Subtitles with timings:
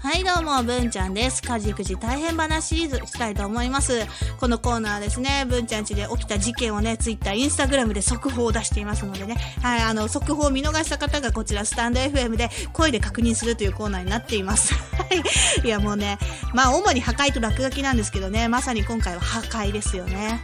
[0.00, 1.42] はい、どうも、文ちゃんです。
[1.42, 4.06] 家事育児大変話シリーズしたいと思います。
[4.38, 14.72] このコーナーですね、文ちゃん家で起きた事件をね、ツイッター、インスタグラムで速報を出していますのでね、はい、あの、速報を見逃した方がこちら、スタンド FM で声で確認するというコーナーになっています。
[14.94, 15.66] はい。
[15.66, 16.16] いや、もうね、
[16.54, 20.40] まあ、主に破壊と落書きなんですけどね、まさに今回は破壊ですよね。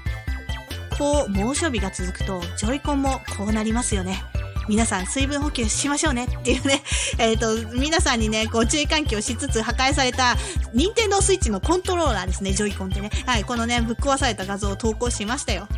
[0.98, 4.24] こう、猛暑日が続くと、ジョイコンもこうなりますよね。
[4.68, 6.82] 皆さん水分補給しましょうねっていうね、
[7.18, 10.36] えっ、と、皆さんにね、こう注意喚起をしつつ破壊された、
[10.72, 13.10] 任天堂スイッチのコントローラーですね、ジョイコンってね。
[13.26, 15.68] はい、このね、ぶっ壊された画像を投稿しましたよ。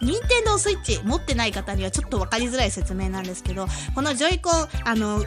[0.00, 5.24] 任天堂スイッチ持ってない方にはちょっとわかりづらい説明なんですけど、このジョイコン、あの、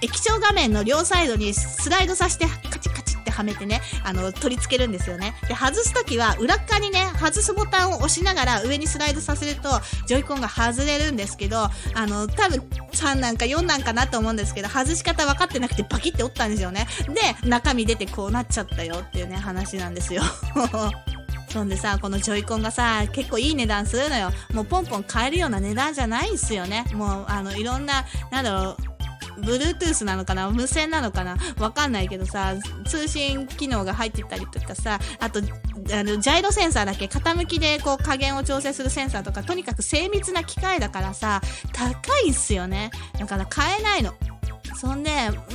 [0.00, 2.97] 液晶画面の両サイドにスライドさせてカチカチって
[3.38, 5.34] はめてね、あの、取り付けるんですよね。
[5.48, 11.62] で、外すときは裏側にね、外すボタンを押しながら上にスライドさせると、ジョイコンが外れるんですけど、
[11.94, 12.58] あの、多分
[12.92, 16.86] 3なんか4なんかなと思うんですけど、外し方分かってなくてバキって折ったんですよね。
[17.42, 20.22] で、中身出てこうなっちゃったよっていうね、話なんですよ。
[21.50, 24.30] そんでさ、このジョイコンがさ、結構いい値段するのよ。
[24.52, 26.84] もうポンポン買えるような値段じゃないんすよね。
[26.92, 28.97] もう、あの、いろんな、なんだろう、
[29.40, 30.50] Bluetooth なのかな？
[30.50, 31.36] 無線なのかな？
[31.58, 32.54] わかんないけどさ、
[32.86, 35.42] 通信機能が入ってたりとかさ、あと、あ
[36.02, 37.06] の、ジャイロセンサーだけ？
[37.06, 41.40] 傾きでこう加減を調整するセンサーとか、とにかく精密な機械だからさ、
[41.72, 42.90] 高いんすよね。
[43.18, 44.14] だから買えないの。
[44.80, 45.10] そんで、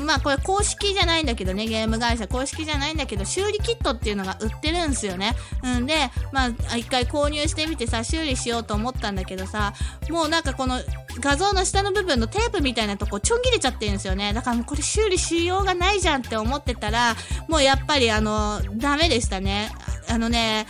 [0.05, 5.33] まあこれ公式じゃないんだけどね、ゲーム会社公式じゃないんだけど、修理キットっていうのが売ってるんすよね。
[5.63, 9.73] うんで、まあ一回購入してみてさ、修理しようと思ったんだけどさ、
[10.09, 10.79] もうなんかこの
[11.19, 14.33] 画像の下の部分のテープみたいなとこちょん切れちゃってるんですよね。
[14.33, 17.15] だからもうこれ修理しようがないじゃんって思ってたら、
[17.47, 19.71] もうやっぱりあの、ダメでしたね。
[20.09, 20.67] あのね、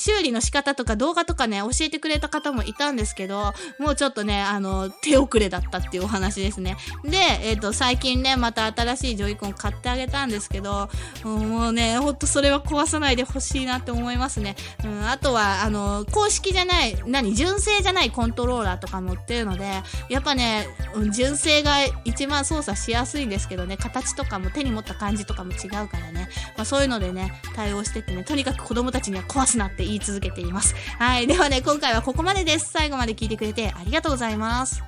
[0.00, 6.78] 修理の仕方とか動画とかね、教えてくれた方もいたんですけど、もうちょっとね、あの、手遅れだったっていうお話ですね。
[7.04, 10.88] で、えっ、と、最近ね、また新しいジョイコン買ってあげたんですけど、
[11.22, 14.56] もうね、ほんとそれは壊さないでほしいなって思いますね。
[14.84, 20.66] うん、あとは、あの、公式じゃない、何、純正じゃないコントローラーとかも売ってるので、やっぱね、
[21.12, 21.76] 純正が
[22.06, 30.74] 一番操作しやすいんですけどね、形とかも手に持った感じとかも違うからね、まあそういうのでね、対応しててね、とにかく子供たちには壊すなって言い続けています。
[30.98, 31.26] はい。
[31.26, 32.70] ではね、今回はここまでです。
[32.70, 34.82] 最後まで聞いてくれてありがとうございます。